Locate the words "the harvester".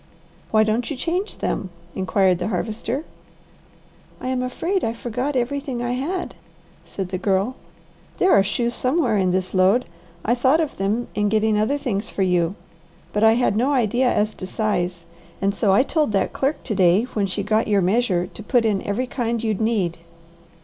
2.39-3.03